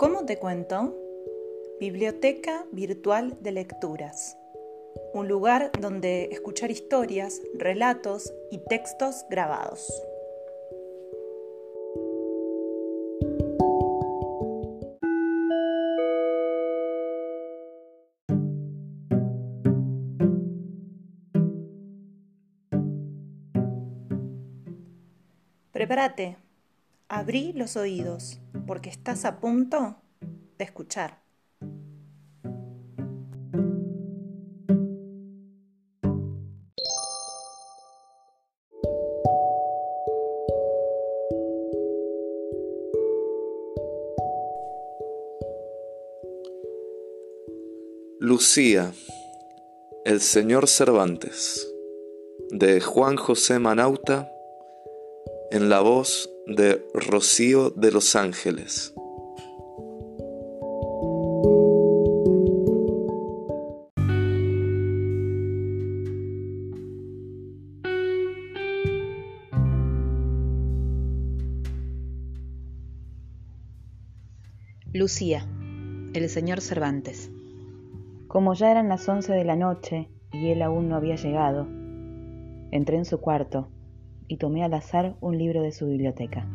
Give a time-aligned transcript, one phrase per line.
[0.00, 0.96] ¿Cómo te cuento?
[1.78, 4.38] Biblioteca Virtual de Lecturas.
[5.12, 9.92] Un lugar donde escuchar historias, relatos y textos grabados.
[25.72, 26.38] Prepárate,
[27.10, 29.96] abrí los oídos, porque estás a punto
[30.56, 31.24] de escuchar.
[48.20, 48.92] Lucía,
[50.04, 51.68] el señor Cervantes,
[52.50, 54.30] de Juan José Manauta
[55.52, 58.94] en la voz de Rocío de los Ángeles.
[74.92, 75.48] Lucía,
[76.14, 77.32] el señor Cervantes.
[78.28, 81.66] Como ya eran las once de la noche y él aún no había llegado,
[82.70, 83.68] entré en su cuarto
[84.30, 86.46] y tomé al azar un libro de su biblioteca.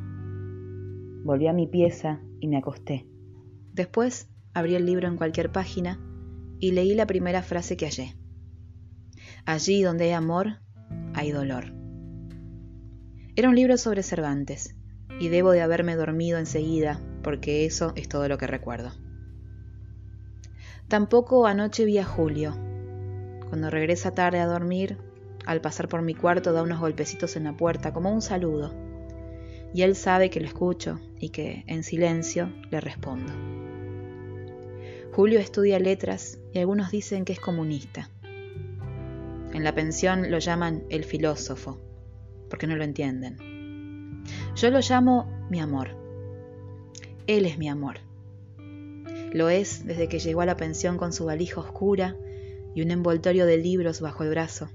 [1.26, 3.06] Volví a mi pieza y me acosté.
[3.74, 6.00] Después abrí el libro en cualquier página
[6.62, 8.16] y leí la primera frase que hallé.
[9.46, 10.62] Allí donde hay amor,
[11.14, 11.74] hay dolor.
[13.36, 14.78] Era un libro sobre Cervantes,
[15.20, 18.94] y debo de haberme dormido enseguida, porque eso es todo lo que recuerdo.
[20.88, 22.56] Tampoco anoche vi a Julio.
[23.50, 24.98] Cuando regresa tarde a dormir,
[25.46, 28.74] al pasar por mi cuarto da unos golpecitos en la puerta como un saludo.
[29.74, 33.32] Y él sabe que lo escucho y que, en silencio, le respondo.
[35.12, 38.10] Julio estudia letras y algunos dicen que es comunista.
[39.54, 41.80] En la pensión lo llaman el filósofo,
[42.50, 44.24] porque no lo entienden.
[44.56, 45.90] Yo lo llamo mi amor.
[47.28, 48.00] Él es mi amor.
[49.34, 52.16] Lo es desde que llegó a la pensión con su valija oscura
[52.74, 54.70] y un envoltorio de libros bajo el brazo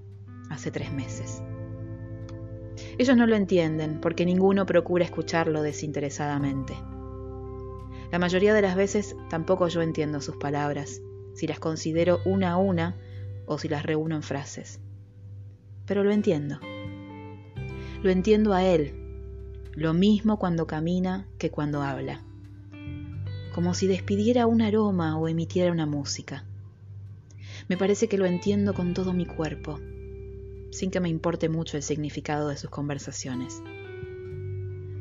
[0.51, 1.43] hace tres meses.
[2.99, 6.75] Ellos no lo entienden porque ninguno procura escucharlo desinteresadamente.
[8.13, 11.01] La mayoría de las veces tampoco yo entiendo sus palabras,
[11.35, 12.97] si las considero una a una
[13.47, 14.81] o si las reúno en frases.
[15.87, 16.59] Pero lo entiendo.
[18.03, 18.95] Lo entiendo a él,
[19.75, 22.23] lo mismo cuando camina que cuando habla,
[23.55, 26.45] como si despidiera un aroma o emitiera una música.
[27.69, 29.79] Me parece que lo entiendo con todo mi cuerpo,
[30.71, 33.63] sin que me importe mucho el significado de sus conversaciones.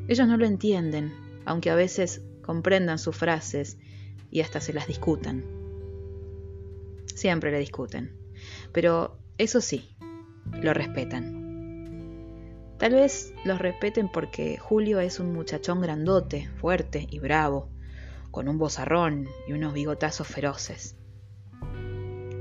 [0.08, 1.12] Ellos no lo entienden,
[1.44, 3.78] aunque a veces comprendan sus frases
[4.30, 5.44] y hasta se las discutan.
[7.06, 8.12] Siempre le discuten,
[8.72, 9.94] pero eso sí,
[10.60, 11.40] lo respetan.
[12.78, 17.68] Tal vez los respeten porque Julio es un muchachón grandote, fuerte y bravo,
[18.30, 20.96] con un bozarrón y unos bigotazos feroces.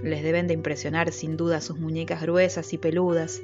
[0.04, 3.42] Les deben de impresionar sin duda sus muñecas gruesas y peludas,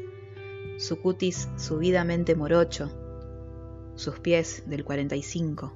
[0.78, 2.92] su cutis subidamente morocho,
[3.96, 5.74] sus pies del 45.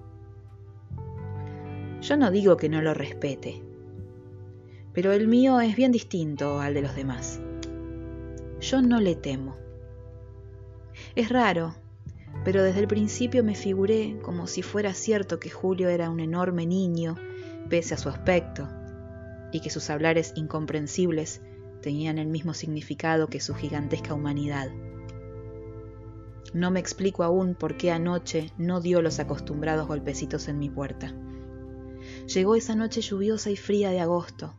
[2.01, 3.62] Yo no digo que no lo respete,
[4.94, 7.39] pero el mío es bien distinto al de los demás.
[8.62, 9.57] Yo no le temo.
[11.16, 11.75] Es raro,
[12.45, 16.66] pero desde el principio me figuré como si fuera cierto que Julio era un enorme
[16.66, 17.16] niño,
[17.69, 18.68] pese a su aspecto,
[19.51, 21.41] y que sus hablares incomprensibles
[21.81, 24.69] tenían el mismo significado que su gigantesca humanidad.
[26.53, 31.13] No me explico aún por qué anoche no dio los acostumbrados golpecitos en mi puerta.
[32.33, 34.55] Llegó esa noche lluviosa y fría de agosto,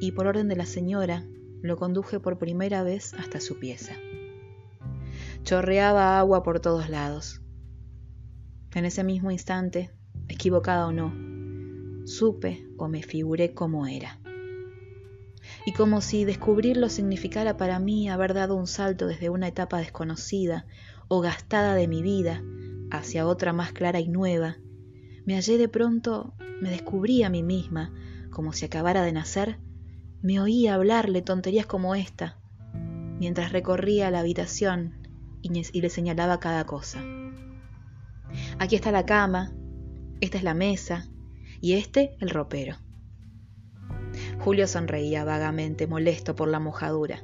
[0.00, 1.24] y por orden de la señora
[1.62, 3.94] lo conduje por primera vez hasta su pieza.
[5.42, 7.40] Chorreaba agua por todos lados.
[8.74, 9.90] En ese mismo instante,
[10.28, 11.27] equivocada o no,
[12.08, 14.18] supe o me figuré cómo era.
[15.66, 20.66] Y como si descubrirlo significara para mí haber dado un salto desde una etapa desconocida
[21.08, 22.42] o gastada de mi vida
[22.90, 24.56] hacia otra más clara y nueva,
[25.24, 27.92] me hallé de pronto, me descubrí a mí misma,
[28.30, 29.58] como si acabara de nacer,
[30.22, 32.38] me oía hablarle tonterías como esta,
[33.18, 34.94] mientras recorría la habitación
[35.42, 37.00] y, le señalaba cada cosa.
[38.58, 39.54] Aquí está la cama,
[40.20, 41.08] esta es la mesa,
[41.60, 42.76] y este el ropero.
[44.38, 47.22] Julio sonreía vagamente, molesto por la mojadura,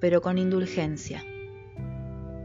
[0.00, 1.24] pero con indulgencia.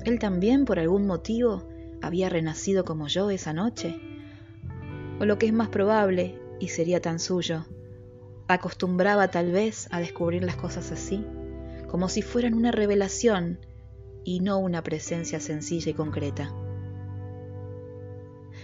[0.05, 1.67] ¿Él también, por algún motivo,
[2.01, 3.99] había renacido como yo esa noche?
[5.19, 7.65] O lo que es más probable, y sería tan suyo.
[8.47, 11.25] Acostumbraba tal vez a descubrir las cosas así,
[11.87, 13.59] como si fueran una revelación
[14.23, 16.53] y no una presencia sencilla y concreta.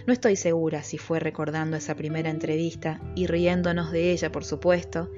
[0.08, 5.10] No estoy segura si fue recordando esa primera entrevista y riéndonos de ella, por supuesto,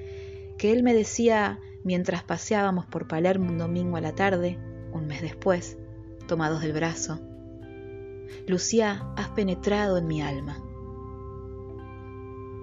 [0.59, 4.59] que él me decía mientras paseábamos por Palermo un domingo a la tarde,
[4.93, 5.79] un mes después,
[6.27, 7.21] tomados del brazo.
[8.49, 10.61] Lucía, has penetrado en mi alma.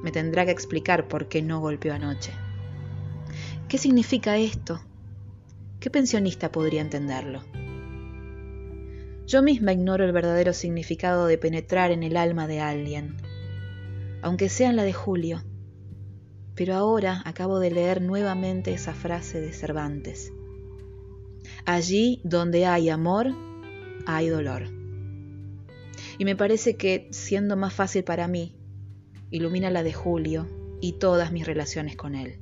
[0.04, 2.34] Me tendrá que explicar por qué no golpeó anoche.
[3.70, 4.82] ¿Qué significa esto?
[5.80, 7.42] ¿Qué pensionista podría entenderlo?
[9.28, 13.18] Yo misma ignoro el verdadero significado de penetrar en el alma de alguien,
[14.22, 15.44] aunque sea en la de Julio.
[16.56, 20.32] Pero ahora acabo de leer nuevamente esa frase de Cervantes.
[21.66, 23.36] Allí donde hay amor,
[24.06, 24.70] hay dolor.
[26.18, 28.56] Y me parece que, siendo más fácil para mí,
[29.30, 30.48] ilumina la de Julio
[30.80, 32.40] y todas mis relaciones con él.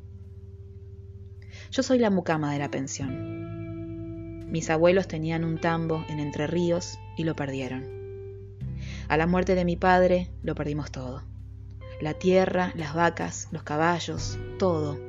[1.71, 3.54] Yo soy la mucama de la pensión.
[4.47, 7.85] Mis abuelos tenían un tambo en Entre Ríos y lo perdieron.
[9.07, 11.23] A la muerte de mi padre lo perdimos todo.
[12.01, 14.99] La tierra, las vacas, los caballos, todo.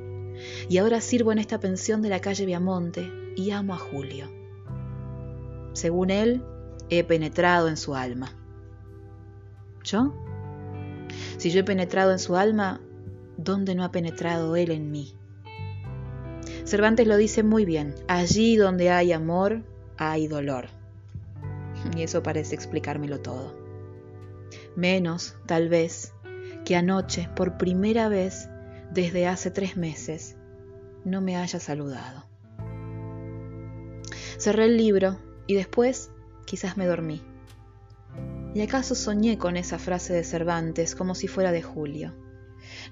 [0.69, 4.29] Y ahora sirvo en esta pensión de la calle Viamonte y amo a Julio.
[5.73, 6.43] Según él,
[6.89, 8.31] he penetrado en su alma.
[9.83, 10.13] ¿Yo?
[11.37, 12.81] Si yo he penetrado en su alma,
[13.37, 15.15] ¿dónde no ha penetrado él en mí?
[16.67, 19.63] Cervantes lo dice muy bien, allí donde hay amor,
[19.95, 20.67] hay dolor.
[21.95, 23.57] Y eso parece explicármelo todo.
[24.75, 26.11] Menos, tal vez,
[26.65, 28.49] que anoche, por primera vez
[28.91, 30.35] desde hace tres meses,
[31.05, 32.25] no me haya saludado.
[34.37, 35.17] Cerré el libro
[35.47, 36.11] y después
[36.43, 37.21] quizás me dormí.
[38.53, 42.13] ¿Y acaso soñé con esa frase de Cervantes como si fuera de Julio?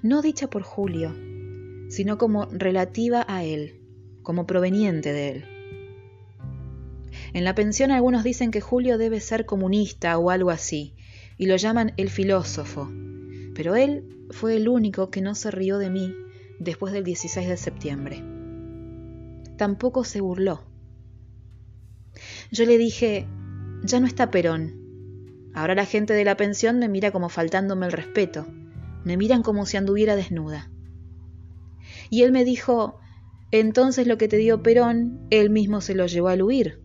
[0.02, 1.14] No dicha por Julio,
[1.96, 3.80] sino como relativa a él,
[4.20, 5.44] como proveniente de él.
[7.32, 10.94] En la pensión algunos dicen que Julio debe ser comunista o algo así,
[11.38, 12.92] y lo llaman el filósofo,
[13.54, 16.14] pero él fue el único que no se rió de mí
[16.58, 18.22] después del 16 de septiembre.
[19.56, 20.66] Tampoco se burló.
[22.50, 23.26] Yo le dije,
[23.84, 25.50] ya no está Perón.
[25.54, 28.46] Ahora la gente de la pensión me mira como faltándome el respeto.
[29.02, 30.70] Me miran como si anduviera desnuda.
[32.10, 32.98] Y él me dijo,
[33.50, 36.82] entonces lo que te dio Perón, él mismo se lo llevó al huir.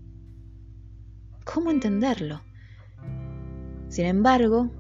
[1.44, 2.42] ¿Cómo entenderlo?
[3.90, 4.72] Sin embargo,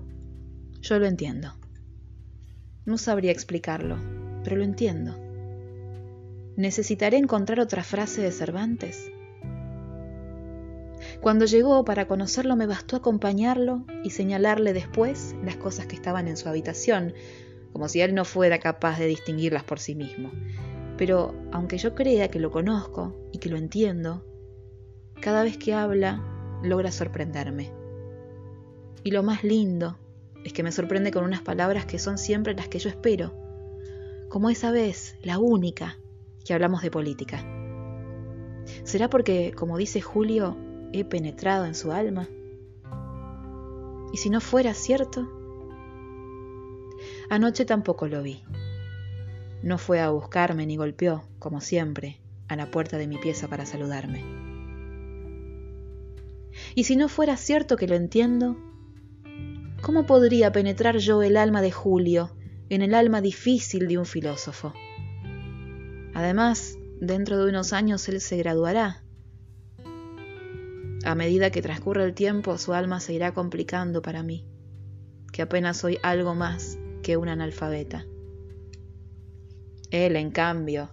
[0.81, 1.53] yo lo entiendo.
[2.85, 3.97] No sabría explicarlo,
[4.43, 5.15] pero lo entiendo.
[6.55, 9.11] ¿Necesitaré encontrar otra frase de Cervantes?
[11.21, 16.37] Cuando llegó para conocerlo me bastó acompañarlo y señalarle después las cosas que estaban en
[16.37, 17.13] su habitación,
[17.71, 20.31] como si él no fuera capaz de distinguirlas por sí mismo.
[20.97, 24.25] Pero aunque yo crea que lo conozco y que lo entiendo,
[25.19, 26.23] cada vez que habla
[26.63, 27.71] logra sorprenderme.
[29.03, 29.97] Y lo más lindo
[30.43, 33.33] es que me sorprende con unas palabras que son siempre las que yo espero,
[34.29, 35.97] como esa vez, la única,
[36.45, 37.43] que hablamos de política.
[38.83, 40.55] ¿Será porque, como dice Julio,
[40.93, 42.27] he penetrado en su alma?
[44.13, 45.40] ¿Y si no fuera cierto?
[47.31, 48.43] Anoche tampoco lo vi.
[49.63, 52.19] No fue a buscarme ni golpeó, como siempre,
[52.49, 54.21] a la puerta de mi pieza para saludarme.
[56.75, 58.57] Y si no fuera cierto que lo entiendo,
[59.81, 62.35] ¿cómo podría penetrar yo el alma de Julio
[62.67, 64.73] en el alma difícil de un filósofo?
[66.13, 69.05] Además, dentro de unos años él se graduará.
[71.05, 74.45] A medida que transcurre el tiempo, su alma se irá complicando para mí,
[75.31, 78.05] que apenas soy algo más que un analfabeta.
[79.91, 80.89] Él, en cambio,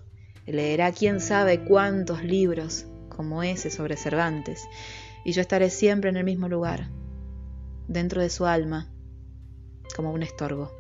[0.47, 4.69] leerá quién sabe cuántos libros como ese sobre Cervantes,
[5.25, 6.88] y yo estaré siempre en el mismo lugar,
[7.87, 8.88] dentro de su alma,
[9.97, 10.73] como un estorbo.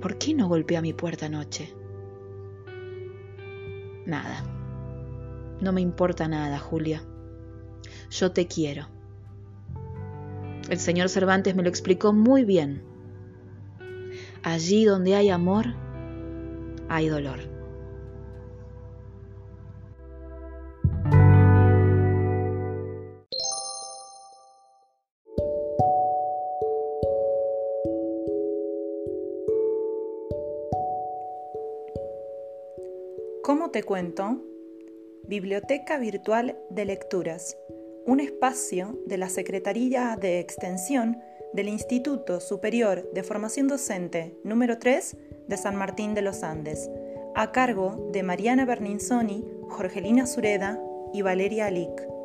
[0.00, 1.74] ¿Por qué no golpeó a mi puerta anoche?
[4.06, 4.44] Nada.
[5.60, 7.02] No me importa nada, Julia.
[8.10, 8.95] Yo te quiero.
[10.68, 12.82] El señor Cervantes me lo explicó muy bien.
[14.42, 15.66] Allí donde hay amor,
[16.88, 17.38] hay dolor.
[33.42, 34.42] ¿Cómo te cuento?
[35.28, 37.56] Biblioteca Virtual de Lecturas
[38.06, 41.18] un espacio de la Secretaría de Extensión
[41.52, 45.16] del Instituto Superior de Formación Docente número 3
[45.48, 46.88] de San Martín de los Andes,
[47.34, 50.80] a cargo de Mariana Berninzoni, Jorgelina Sureda
[51.12, 52.15] y Valeria Alic.